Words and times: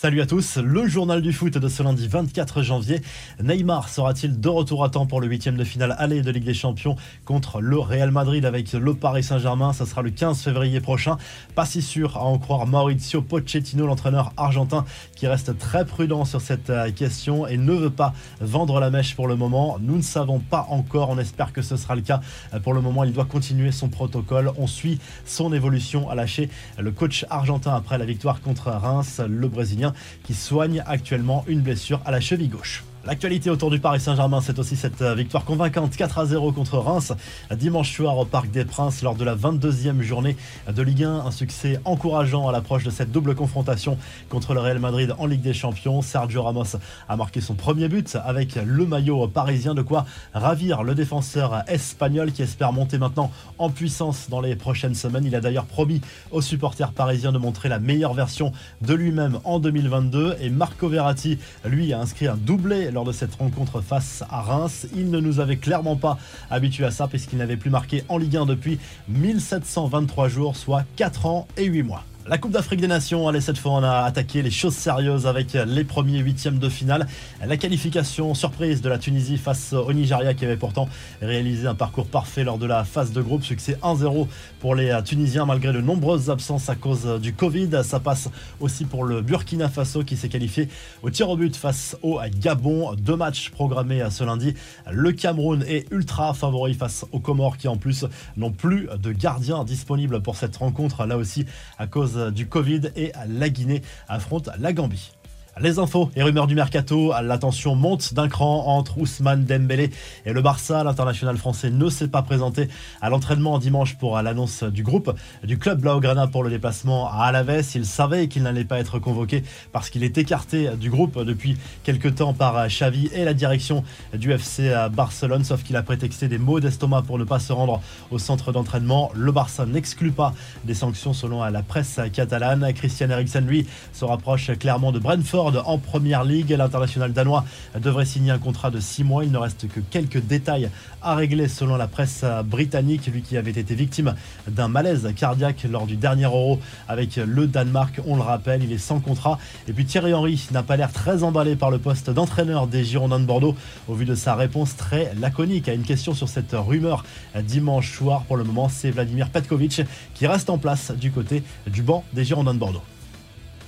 Salut 0.00 0.20
à 0.20 0.26
tous, 0.26 0.58
le 0.58 0.86
journal 0.86 1.22
du 1.22 1.32
foot 1.32 1.58
de 1.58 1.66
ce 1.66 1.82
lundi 1.82 2.06
24 2.06 2.62
janvier. 2.62 3.02
Neymar 3.42 3.88
sera-t-il 3.88 4.38
de 4.38 4.48
retour 4.48 4.84
à 4.84 4.90
temps 4.90 5.06
pour 5.06 5.20
le 5.20 5.26
huitième 5.26 5.56
de 5.56 5.64
finale 5.64 5.96
aller 5.98 6.22
de 6.22 6.30
Ligue 6.30 6.44
des 6.44 6.54
Champions 6.54 6.94
contre 7.24 7.60
le 7.60 7.80
Real 7.80 8.12
Madrid 8.12 8.44
avec 8.44 8.72
le 8.74 8.94
Paris 8.94 9.24
Saint-Germain? 9.24 9.72
Ça 9.72 9.86
sera 9.86 10.02
le 10.02 10.10
15 10.10 10.40
février 10.40 10.80
prochain. 10.80 11.16
Pas 11.56 11.66
si 11.66 11.82
sûr 11.82 12.16
à 12.16 12.20
en 12.20 12.38
croire 12.38 12.64
Maurizio 12.68 13.22
Pochettino, 13.22 13.88
l'entraîneur 13.88 14.32
argentin, 14.36 14.84
qui 15.16 15.26
reste 15.26 15.58
très 15.58 15.84
prudent 15.84 16.24
sur 16.24 16.40
cette 16.40 16.70
euh, 16.70 16.92
question 16.92 17.48
et 17.48 17.56
ne 17.56 17.72
veut 17.72 17.90
pas 17.90 18.14
vendre 18.40 18.78
la 18.78 18.90
mèche 18.90 19.16
pour 19.16 19.26
le 19.26 19.34
moment. 19.34 19.78
Nous 19.80 19.96
ne 19.96 20.02
savons 20.02 20.38
pas 20.38 20.68
encore, 20.70 21.10
on 21.10 21.18
espère 21.18 21.52
que 21.52 21.60
ce 21.60 21.76
sera 21.76 21.96
le 21.96 22.02
cas. 22.02 22.20
Euh, 22.54 22.60
pour 22.60 22.72
le 22.72 22.80
moment, 22.80 23.02
il 23.02 23.12
doit 23.12 23.24
continuer 23.24 23.72
son 23.72 23.88
protocole. 23.88 24.52
On 24.58 24.68
suit 24.68 25.00
son 25.24 25.52
évolution 25.52 26.08
à 26.08 26.14
lâcher 26.14 26.50
le 26.78 26.92
coach 26.92 27.26
argentin 27.30 27.74
après 27.74 27.98
la 27.98 28.04
victoire 28.04 28.40
contre 28.40 28.68
Reims, 28.68 29.20
le 29.28 29.48
Brésilien 29.48 29.87
qui 30.24 30.34
soigne 30.34 30.82
actuellement 30.86 31.44
une 31.46 31.60
blessure 31.60 32.00
à 32.04 32.10
la 32.10 32.20
cheville 32.20 32.48
gauche. 32.48 32.84
L'actualité 33.08 33.48
autour 33.48 33.70
du 33.70 33.80
Paris 33.80 34.00
Saint-Germain, 34.00 34.42
c'est 34.42 34.58
aussi 34.58 34.76
cette 34.76 35.00
euh, 35.00 35.14
victoire 35.14 35.46
convaincante 35.46 35.96
4 35.96 36.18
à 36.18 36.26
0 36.26 36.52
contre 36.52 36.76
Reims 36.76 37.14
dimanche 37.56 37.96
soir 37.96 38.18
au 38.18 38.26
Parc 38.26 38.50
des 38.50 38.66
Princes 38.66 39.00
lors 39.00 39.14
de 39.14 39.24
la 39.24 39.34
22e 39.34 40.02
journée 40.02 40.36
de 40.70 40.82
Ligue 40.82 41.04
1. 41.04 41.20
Un 41.24 41.30
succès 41.30 41.80
encourageant 41.86 42.46
à 42.48 42.52
l'approche 42.52 42.84
de 42.84 42.90
cette 42.90 43.10
double 43.10 43.34
confrontation 43.34 43.96
contre 44.28 44.52
le 44.52 44.60
Real 44.60 44.78
Madrid 44.78 45.14
en 45.18 45.24
Ligue 45.24 45.40
des 45.40 45.54
Champions. 45.54 46.02
Sergio 46.02 46.42
Ramos 46.42 46.76
a 47.08 47.16
marqué 47.16 47.40
son 47.40 47.54
premier 47.54 47.88
but 47.88 48.18
avec 48.26 48.56
le 48.56 48.84
maillot 48.84 49.26
parisien, 49.26 49.74
de 49.74 49.80
quoi 49.80 50.04
ravir 50.34 50.82
le 50.82 50.94
défenseur 50.94 51.62
espagnol 51.66 52.30
qui 52.30 52.42
espère 52.42 52.74
monter 52.74 52.98
maintenant 52.98 53.30
en 53.56 53.70
puissance 53.70 54.28
dans 54.28 54.42
les 54.42 54.54
prochaines 54.54 54.94
semaines. 54.94 55.24
Il 55.24 55.34
a 55.34 55.40
d'ailleurs 55.40 55.64
promis 55.64 56.02
aux 56.30 56.42
supporters 56.42 56.92
parisiens 56.92 57.32
de 57.32 57.38
montrer 57.38 57.70
la 57.70 57.78
meilleure 57.78 58.12
version 58.12 58.52
de 58.82 58.92
lui-même 58.92 59.40
en 59.44 59.60
2022 59.60 60.36
et 60.42 60.50
Marco 60.50 60.90
Verratti, 60.90 61.38
lui, 61.64 61.94
a 61.94 62.00
inscrit 62.00 62.26
un 62.26 62.36
doublé 62.36 62.90
de 63.04 63.12
cette 63.12 63.34
rencontre 63.34 63.80
face 63.80 64.22
à 64.30 64.40
Reims. 64.40 64.86
Il 64.94 65.10
ne 65.10 65.20
nous 65.20 65.40
avait 65.40 65.56
clairement 65.56 65.96
pas 65.96 66.18
habitués 66.50 66.84
à 66.84 66.90
ça 66.90 67.08
puisqu'il 67.08 67.38
n'avait 67.38 67.56
plus 67.56 67.70
marqué 67.70 68.04
en 68.08 68.18
Ligue 68.18 68.36
1 68.36 68.46
depuis 68.46 68.78
1723 69.08 70.28
jours, 70.28 70.56
soit 70.56 70.84
4 70.96 71.26
ans 71.26 71.48
et 71.56 71.64
8 71.64 71.82
mois. 71.82 72.04
La 72.28 72.36
Coupe 72.36 72.52
d'Afrique 72.52 72.82
des 72.82 72.88
Nations, 72.88 73.26
allez, 73.26 73.40
cette 73.40 73.56
fois 73.56 73.72
on 73.72 73.82
a 73.82 74.00
attaqué 74.02 74.42
les 74.42 74.50
choses 74.50 74.74
sérieuses 74.74 75.26
avec 75.26 75.54
les 75.54 75.82
premiers 75.82 76.18
huitièmes 76.18 76.58
de 76.58 76.68
finale. 76.68 77.06
La 77.42 77.56
qualification 77.56 78.34
surprise 78.34 78.82
de 78.82 78.90
la 78.90 78.98
Tunisie 78.98 79.38
face 79.38 79.72
au 79.72 79.90
Nigeria 79.94 80.34
qui 80.34 80.44
avait 80.44 80.58
pourtant 80.58 80.90
réalisé 81.22 81.66
un 81.66 81.74
parcours 81.74 82.06
parfait 82.06 82.44
lors 82.44 82.58
de 82.58 82.66
la 82.66 82.84
phase 82.84 83.12
de 83.12 83.22
groupe. 83.22 83.44
Succès 83.44 83.78
1-0 83.82 84.26
pour 84.60 84.74
les 84.74 84.94
Tunisiens 85.06 85.46
malgré 85.46 85.72
de 85.72 85.80
nombreuses 85.80 86.28
absences 86.28 86.68
à 86.68 86.74
cause 86.74 87.18
du 87.18 87.32
Covid. 87.32 87.70
Ça 87.82 87.98
passe 87.98 88.28
aussi 88.60 88.84
pour 88.84 89.04
le 89.04 89.22
Burkina 89.22 89.70
Faso 89.70 90.04
qui 90.04 90.18
s'est 90.18 90.28
qualifié 90.28 90.68
au 91.02 91.08
tir 91.08 91.30
au 91.30 91.36
but 91.38 91.56
face 91.56 91.96
au 92.02 92.20
Gabon. 92.38 92.92
Deux 92.92 93.16
matchs 93.16 93.48
programmés 93.48 94.06
ce 94.10 94.24
lundi. 94.24 94.52
Le 94.90 95.12
Cameroun 95.12 95.64
est 95.66 95.90
ultra 95.90 96.34
favori 96.34 96.74
face 96.74 97.06
aux 97.10 97.20
Comores 97.20 97.56
qui 97.56 97.68
en 97.68 97.78
plus 97.78 98.04
n'ont 98.36 98.52
plus 98.52 98.86
de 99.02 99.12
gardien 99.12 99.64
disponible 99.64 100.20
pour 100.20 100.36
cette 100.36 100.58
rencontre. 100.58 101.06
Là 101.06 101.16
aussi 101.16 101.46
à 101.78 101.86
cause 101.86 102.17
du 102.30 102.48
Covid 102.48 102.90
et 102.96 103.12
la 103.28 103.48
Guinée 103.48 103.82
affronte 104.08 104.48
la 104.58 104.72
Gambie. 104.72 105.12
Les 105.60 105.80
infos 105.80 106.08
et 106.14 106.22
rumeurs 106.22 106.46
du 106.46 106.54
mercato, 106.54 107.12
la 107.20 107.36
tension 107.36 107.74
monte 107.74 108.14
d'un 108.14 108.28
cran 108.28 108.66
entre 108.66 108.98
Ousmane 108.98 109.44
Dembélé 109.44 109.90
et 110.24 110.32
le 110.32 110.40
Barça. 110.40 110.84
L'international 110.84 111.36
français 111.36 111.70
ne 111.70 111.88
s'est 111.88 112.06
pas 112.06 112.22
présenté 112.22 112.68
à 113.00 113.10
l'entraînement 113.10 113.58
dimanche 113.58 113.96
pour 113.96 114.20
l'annonce 114.22 114.62
du 114.62 114.84
groupe 114.84 115.12
du 115.42 115.58
club 115.58 115.80
Blaugrana 115.80 116.28
pour 116.28 116.44
le 116.44 116.50
déplacement 116.50 117.10
à 117.10 117.24
Alaves. 117.24 117.64
Il 117.74 117.86
savait 117.86 118.28
qu'il 118.28 118.44
n'allait 118.44 118.64
pas 118.64 118.78
être 118.78 119.00
convoqué 119.00 119.42
parce 119.72 119.90
qu'il 119.90 120.04
est 120.04 120.16
écarté 120.16 120.70
du 120.76 120.90
groupe 120.90 121.24
depuis 121.24 121.56
quelques 121.82 122.14
temps 122.16 122.34
par 122.34 122.68
Xavi 122.68 123.08
et 123.12 123.24
la 123.24 123.34
direction 123.34 123.82
du 124.14 124.30
FC 124.30 124.72
Barcelone, 124.92 125.42
sauf 125.42 125.64
qu'il 125.64 125.74
a 125.76 125.82
prétexté 125.82 126.28
des 126.28 126.38
maux 126.38 126.60
d'estomac 126.60 127.02
pour 127.02 127.18
ne 127.18 127.24
pas 127.24 127.40
se 127.40 127.52
rendre 127.52 127.80
au 128.12 128.18
centre 128.18 128.52
d'entraînement. 128.52 129.10
Le 129.14 129.32
Barça 129.32 129.66
n'exclut 129.66 130.12
pas 130.12 130.34
des 130.64 130.74
sanctions 130.74 131.14
selon 131.14 131.42
la 131.42 131.62
presse 131.62 131.98
catalane. 132.12 132.72
Christian 132.74 133.10
Eriksen, 133.10 133.44
lui, 133.44 133.66
se 133.92 134.04
rapproche 134.04 134.52
clairement 134.58 134.92
de 134.92 135.00
Brentford 135.00 135.47
en 135.56 135.78
première 135.78 136.24
ligue. 136.24 136.50
L'international 136.50 137.12
danois 137.12 137.44
devrait 137.80 138.04
signer 138.04 138.30
un 138.30 138.38
contrat 138.38 138.70
de 138.70 138.80
6 138.80 139.04
mois. 139.04 139.24
Il 139.24 139.32
ne 139.32 139.38
reste 139.38 139.68
que 139.68 139.80
quelques 139.80 140.20
détails 140.20 140.70
à 141.02 141.14
régler 141.14 141.48
selon 141.48 141.76
la 141.76 141.86
presse 141.86 142.24
britannique, 142.44 143.06
lui 143.06 143.22
qui 143.22 143.36
avait 143.36 143.50
été 143.50 143.74
victime 143.74 144.14
d'un 144.48 144.68
malaise 144.68 145.08
cardiaque 145.16 145.66
lors 145.70 145.86
du 145.86 145.96
dernier 145.96 146.24
Euro 146.24 146.58
avec 146.88 147.16
le 147.16 147.46
Danemark. 147.46 148.00
On 148.06 148.16
le 148.16 148.22
rappelle, 148.22 148.62
il 148.62 148.72
est 148.72 148.78
sans 148.78 149.00
contrat. 149.00 149.38
Et 149.68 149.72
puis 149.72 149.84
Thierry 149.84 150.14
Henry 150.14 150.48
n'a 150.50 150.62
pas 150.62 150.76
l'air 150.76 150.92
très 150.92 151.22
emballé 151.22 151.56
par 151.56 151.70
le 151.70 151.78
poste 151.78 152.10
d'entraîneur 152.10 152.66
des 152.66 152.84
Girondins 152.84 153.20
de 153.20 153.24
Bordeaux 153.24 153.54
au 153.88 153.94
vu 153.94 154.04
de 154.04 154.14
sa 154.14 154.34
réponse 154.34 154.76
très 154.76 155.12
laconique 155.18 155.68
à 155.68 155.74
une 155.74 155.82
question 155.82 156.14
sur 156.14 156.28
cette 156.28 156.52
rumeur 156.52 157.04
dimanche 157.42 157.96
soir. 157.96 158.22
Pour 158.22 158.36
le 158.36 158.44
moment, 158.44 158.68
c'est 158.68 158.90
Vladimir 158.90 159.30
Petkovic 159.30 159.82
qui 160.14 160.26
reste 160.26 160.50
en 160.50 160.58
place 160.58 160.92
du 160.92 161.10
côté 161.10 161.42
du 161.66 161.82
banc 161.82 162.04
des 162.12 162.24
Girondins 162.24 162.54
de 162.54 162.58
Bordeaux. 162.58 162.82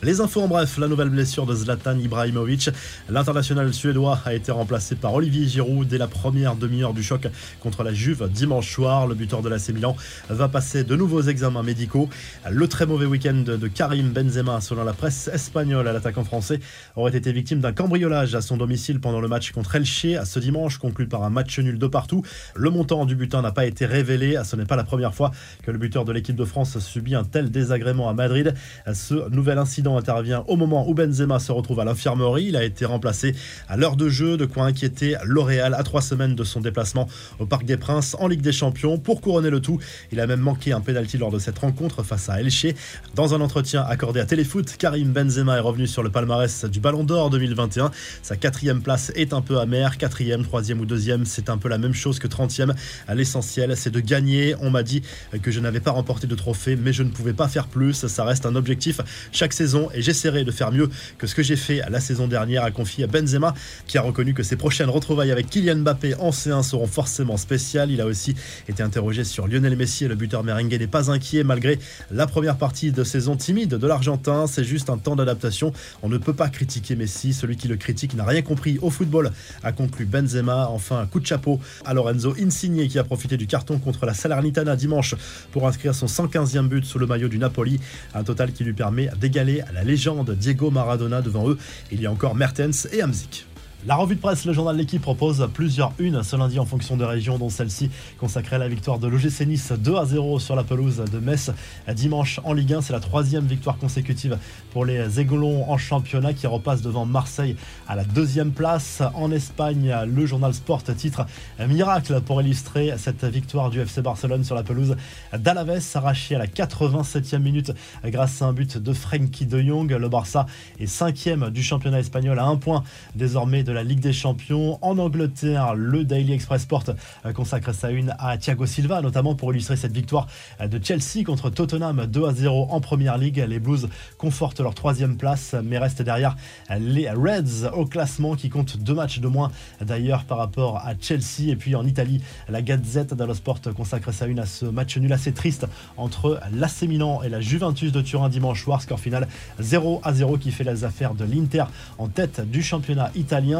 Les 0.03 0.23
infos 0.23 0.41
en 0.41 0.49
bref, 0.49 0.79
la 0.79 0.89
nouvelle 0.89 1.11
blessure 1.11 1.45
de 1.45 1.55
Zlatan 1.55 1.99
Ibrahimovic. 1.99 2.71
L'international 3.11 3.75
suédois 3.75 4.19
a 4.25 4.33
été 4.33 4.51
remplacé 4.51 4.95
par 4.95 5.13
Olivier 5.13 5.47
Giroud 5.47 5.87
dès 5.87 5.99
la 5.99 6.07
première 6.07 6.57
demi-heure 6.57 6.95
du 6.95 7.03
choc 7.03 7.29
contre 7.61 7.83
la 7.83 7.93
Juve 7.93 8.27
dimanche 8.33 8.73
soir. 8.73 9.07
Le 9.07 9.15
buteur 9.15 9.43
de 9.43 9.51
l'AC 9.51 9.69
Milan 9.69 9.95
va 10.31 10.49
passer 10.49 10.85
de 10.85 10.97
nouveaux 10.97 11.21
examens 11.21 11.63
médicaux. 11.63 12.09
Le 12.51 12.67
très 12.67 12.87
mauvais 12.87 13.05
week-end 13.05 13.45
de 13.45 13.69
Karim 13.69 14.09
Benzema, 14.09 14.63
selon 14.63 14.85
la 14.85 14.95
presse 14.95 15.29
espagnole, 15.29 15.87
à 15.87 15.93
l'attaquant 15.93 16.25
français, 16.25 16.61
aurait 16.97 17.15
été 17.15 17.31
victime 17.31 17.61
d'un 17.61 17.73
cambriolage 17.73 18.35
à 18.35 18.41
son 18.41 18.57
domicile 18.57 19.01
pendant 19.01 19.21
le 19.21 19.29
match 19.29 19.53
contre 19.53 19.77
Elche 19.77 20.07
ce 20.25 20.39
dimanche, 20.39 20.79
conclu 20.79 21.09
par 21.09 21.25
un 21.25 21.31
match 21.31 21.59
nul 21.59 21.79
de 21.79 21.87
partout. 21.87 22.23
Le 22.55 22.71
montant 22.71 23.05
du 23.05 23.17
butin 23.17 23.43
n'a 23.43 23.53
pas 23.53 23.67
été 23.67 23.85
révélé. 23.85 24.41
Ce 24.45 24.57
n'est 24.57 24.65
pas 24.65 24.77
la 24.77 24.85
première 24.85 25.15
fois 25.15 25.31
que 25.63 25.71
le 25.71 25.77
buteur 25.77 26.07
de 26.07 26.13
l'équipe 26.13 26.37
de 26.37 26.47
France 26.47 26.79
subit 26.79 27.15
un 27.15 27.25
tel 27.25 27.51
désagrément 27.51 28.09
à 28.09 28.15
Madrid. 28.15 28.55
Ce 28.95 29.29
nouvel 29.29 29.59
incident 29.59 29.90
intervient 29.97 30.45
au 30.49 30.57
moment 30.57 30.89
où 30.89 30.95
Benzema 30.95 31.39
se 31.39 31.53
retrouve 31.53 31.81
à 31.81 31.85
l'infirmerie. 31.85 32.47
Il 32.47 32.57
a 32.57 32.65
été 32.65 32.85
remplacé 32.85 33.35
à 33.69 33.77
l'heure 33.77 33.97
de 33.97 34.09
jeu, 34.09 34.37
de 34.37 34.45
quoi 34.45 34.65
inquiéter 34.65 35.17
L'Oréal 35.25 35.75
à 35.75 35.83
trois 35.83 36.03
semaines 36.03 36.35
de 36.35 36.45
son 36.45 36.61
déplacement 36.61 37.09
au 37.39 37.47
Parc 37.47 37.65
des 37.65 37.77
Princes 37.77 38.17
en 38.19 38.29
Ligue 38.29 38.41
des 38.41 38.53
Champions. 38.53 38.99
Pour 38.99 39.21
couronner 39.21 39.51
le 39.51 39.61
tout, 39.61 39.79
il 40.13 40.21
a 40.21 40.27
même 40.27 40.41
manqué 40.41 40.73
un 40.73 40.81
pénalty 40.81 41.19
lors 41.19 41.31
de 41.31 41.39
cette 41.39 41.59
rencontre 41.59 42.03
face 42.03 42.29
à 42.29 42.41
Elche. 42.41 42.67
Dans 43.15 43.35
un 43.35 43.41
entretien 43.41 43.83
accordé 43.83 44.21
à 44.21 44.27
Téléfoot, 44.27 44.77
Karim 44.79 45.13
Benzema 45.13 45.57
est 45.57 45.61
revenu 45.61 45.87
sur 45.87 46.03
le 46.03 46.11
palmarès 46.11 46.65
du 46.65 46.81
Ballon 46.81 47.05
d'Or 47.05 47.31
2021. 47.31 47.91
Sa 48.23 48.37
quatrième 48.37 48.83
place 48.83 49.13
est 49.15 49.33
un 49.33 49.43
peu 49.43 49.59
amère. 49.59 49.99
Quatrième, 49.99 50.45
troisième 50.45 50.81
ou 50.81 50.87
deuxième, 50.87 51.25
c'est 51.25 51.51
un 51.51 51.59
peu 51.59 51.69
la 51.69 51.79
même 51.79 51.95
chose 51.95 52.19
que 52.19 52.27
trentième. 52.27 52.75
L'essentiel, 53.13 53.77
c'est 53.77 53.91
de 53.91 54.01
gagner. 54.01 54.55
On 54.61 54.71
m'a 54.71 54.83
dit 54.83 55.03
que 55.43 55.51
je 55.51 55.61
n'avais 55.61 55.81
pas 55.81 55.91
remporté 55.91 56.27
de 56.27 56.35
trophée, 56.35 56.77
mais 56.77 56.93
je 56.93 57.03
ne 57.03 57.11
pouvais 57.11 57.33
pas 57.33 57.49
faire 57.49 57.67
plus. 57.67 58.07
Ça 58.07 58.25
reste 58.25 58.47
un 58.47 58.57
objectif 58.57 59.01
chaque 59.33 59.53
saison 59.53 59.80
et 59.95 60.03
j'essaierai 60.03 60.45
de 60.45 60.51
faire 60.51 60.73
mieux 60.73 60.91
que 61.19 61.27
ce 61.27 61.35
que 61.35 61.43
j'ai 61.43 61.57
fait 61.57 61.81
la 61.89 62.01
saison 62.01 62.27
dernière, 62.27 62.65
a 62.65 62.71
confié 62.71 63.05
à 63.05 63.07
Benzema, 63.07 63.55
qui 63.87 63.99
a 63.99 64.03
reconnu 64.03 64.35
que 64.35 64.43
ses 64.43 64.57
prochaines 64.57 64.91
retrouvailles 64.91 65.31
avec 65.31 65.49
Kylian 65.49 65.77
Mbappé 65.77 66.15
en 66.17 66.31
C1 66.31 66.63
seront 66.63 66.87
forcément 66.87 67.37
spéciales. 67.37 67.91
Il 67.91 68.01
a 68.01 68.07
aussi 68.07 68.35
été 68.69 68.83
interrogé 68.83 69.25
sur 69.25 69.47
Lionel 69.47 69.77
Messi 69.77 70.05
et 70.05 70.09
le 70.09 70.15
buteur 70.15 70.45
merengue 70.45 70.79
n'est 70.79 70.87
pas 70.87 71.11
inquiet 71.11 71.45
malgré 71.45 71.79
la 72.11 72.27
première 72.27 72.57
partie 72.57 72.93
de 72.93 73.05
saison 73.05 73.37
timide 73.37 73.75
de 73.75 73.87
l'Argentin. 73.87 74.47
C'est 74.47 74.65
juste 74.65 74.91
un 74.91 74.99
temps 74.99 75.17
d'adaptation. 75.17 75.73
On 76.03 76.09
ne 76.09 76.19
peut 76.19 76.35
pas 76.35 76.49
critiquer 76.49 76.97
Messi. 76.97 77.33
Celui 77.33 77.57
qui 77.57 77.69
le 77.69 77.77
critique 77.77 78.15
n'a 78.15 78.25
rien 78.25 78.43
compris 78.43 78.79
au 78.83 78.91
football, 78.91 79.31
a 79.63 79.73
conclu 79.73 80.05
Benzema. 80.05 80.69
Enfin, 80.69 81.01
un 81.01 81.07
coup 81.07 81.21
de 81.21 81.27
chapeau 81.27 81.61
à 81.85 81.95
Lorenzo 81.95 82.35
Insigne 82.41 82.89
qui 82.89 82.99
a 82.99 83.05
profité 83.05 83.37
du 83.37 83.47
carton 83.47 83.79
contre 83.79 84.07
la 84.07 84.15
Salernitana 84.15 84.77
dimanche 84.77 85.15
pour 85.53 85.67
inscrire 85.67 85.95
son 85.95 86.07
115e 86.07 86.69
but 86.69 86.85
sous 86.85 86.99
le 86.99 87.07
maillot 87.07 87.29
du 87.29 87.39
Napoli. 87.39 87.81
Un 88.15 88.25
total 88.25 88.53
qui 88.53 88.65
lui 88.65 88.73
permet 88.73 89.11
d'égaler 89.21 89.63
la 89.73 89.85
légende 89.85 90.35
Diego 90.37 90.71
Maradona 90.71 91.23
devant 91.23 91.49
eux. 91.49 91.59
Il 91.93 92.01
y 92.01 92.07
a 92.07 92.13
encore 92.13 92.35
Mertens 92.35 92.87
et 92.93 93.03
Hamzik. 93.03 93.47
La 93.87 93.97
revue 93.97 94.15
de 94.15 94.21
presse, 94.21 94.45
le 94.45 94.53
journal 94.53 94.77
l'équipe 94.77 95.01
propose 95.01 95.49
plusieurs 95.55 95.95
unes 95.99 96.23
ce 96.23 96.37
lundi 96.37 96.59
en 96.59 96.67
fonction 96.67 96.99
des 96.99 97.07
régions, 97.07 97.39
dont 97.39 97.49
celle-ci 97.49 97.91
consacrée 98.19 98.57
à 98.57 98.59
la 98.59 98.69
victoire 98.69 98.99
de 98.99 99.09
l'OGC 99.09 99.47
Nice 99.47 99.73
2 99.73 99.97
à 99.97 100.05
0 100.05 100.39
sur 100.39 100.55
la 100.55 100.65
pelouse 100.65 101.03
de 101.11 101.19
Metz 101.19 101.51
dimanche 101.95 102.41
en 102.45 102.53
Ligue 102.53 102.75
1. 102.75 102.83
C'est 102.83 102.93
la 102.93 103.01
troisième 103.01 103.47
victoire 103.47 103.79
consécutive 103.79 104.37
pour 104.75 104.85
les 104.85 105.19
Aiglons 105.19 105.65
en 105.71 105.79
championnat 105.79 106.35
qui 106.35 106.47
repasse 106.47 106.83
devant 106.83 107.07
Marseille 107.07 107.57
à 107.89 107.97
la 107.97 108.05
deuxième 108.05 108.51
place. 108.51 109.03
En 109.15 109.33
Espagne, 109.33 109.97
le 110.07 110.27
journal 110.27 110.53
Sport 110.53 110.83
titre 110.83 111.25
Miracle 111.59 112.21
pour 112.21 112.43
illustrer 112.43 112.93
cette 112.99 113.25
victoire 113.25 113.71
du 113.71 113.81
FC 113.81 114.03
Barcelone 114.03 114.45
sur 114.45 114.57
la 114.57 114.63
pelouse 114.63 114.95
d'Alaves, 115.33 115.81
arrachée 115.95 116.35
à 116.35 116.39
la 116.39 116.47
87e 116.47 117.39
minute 117.39 117.73
grâce 118.05 118.43
à 118.43 118.45
un 118.45 118.53
but 118.53 118.77
de 118.77 118.93
Frenkie 118.93 119.47
de 119.47 119.59
Jong. 119.59 119.91
Le 119.91 120.09
Barça 120.11 120.45
est 120.79 120.87
cinquième 120.87 121.49
du 121.49 121.63
championnat 121.63 122.01
espagnol 122.01 122.39
à 122.39 122.45
un 122.45 122.57
point 122.57 122.85
désormais 123.15 123.63
de 123.63 123.70
de 123.71 123.75
la 123.75 123.85
Ligue 123.85 124.01
des 124.01 124.13
Champions. 124.13 124.81
En 124.83 124.99
Angleterre, 124.99 125.77
le 125.77 126.05
Daily 126.05 126.33
Express 126.33 126.63
Sport 126.63 126.87
consacre 127.35 127.73
sa 127.73 127.93
une 127.93 128.17
à 128.19 128.37
Thiago 128.37 128.67
Silva, 128.67 129.01
notamment 129.01 129.37
pour 129.37 129.53
illustrer 129.53 129.77
cette 129.77 129.93
victoire 129.93 130.27
de 130.61 130.81
Chelsea 130.83 131.23
contre 131.25 131.51
Tottenham 131.51 132.05
2 132.07 132.25
à 132.27 132.35
0 132.35 132.67
en 132.69 132.81
Première 132.81 133.17
Ligue. 133.17 133.45
Les 133.49 133.61
Blues 133.61 133.89
confortent 134.19 134.59
leur 134.59 134.75
troisième 134.75 135.17
place, 135.17 135.55
mais 135.63 135.79
restent 135.79 136.03
derrière 136.03 136.37
les 136.81 137.09
Reds 137.11 137.71
au 137.73 137.87
classement 137.87 138.35
qui 138.35 138.49
comptent 138.49 138.77
deux 138.77 138.95
matchs 138.95 139.21
de 139.21 139.29
moins 139.29 139.53
d'ailleurs 139.81 140.25
par 140.25 140.39
rapport 140.39 140.79
à 140.79 140.95
Chelsea. 141.01 141.49
Et 141.49 141.57
puis 141.57 141.77
en 141.77 141.87
Italie, 141.87 142.21
la 142.49 142.63
Gazette 142.63 143.15
dello 143.15 143.35
Sport 143.35 143.61
consacre 143.77 144.13
sa 144.13 144.27
une 144.27 144.41
à 144.41 144.47
ce 144.47 144.67
match 144.67 144.97
nul 144.97 145.13
assez 145.13 145.33
triste 145.33 145.69
entre 145.97 146.41
l'AC 146.53 146.83
et 146.83 147.29
la 147.29 147.41
Juventus 147.41 147.93
de 147.93 148.01
Turin 148.01 148.29
dimanche 148.29 148.65
soir. 148.65 148.83
Score 148.83 148.99
final 148.99 149.29
0 149.61 150.01
à 150.03 150.13
0 150.13 150.39
qui 150.39 150.51
fait 150.51 150.65
les 150.65 150.83
affaires 150.83 151.15
de 151.15 151.25
l'Inter 151.25 151.65
en 151.99 152.09
tête 152.09 152.41
du 152.51 152.65
championnat 152.65 153.13
italien. 153.15 153.60